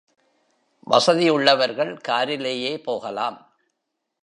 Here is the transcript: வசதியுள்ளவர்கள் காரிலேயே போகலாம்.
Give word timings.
வசதியுள்ளவர்கள் 0.89 1.97
காரிலேயே 2.01 2.81
போகலாம். 2.81 3.37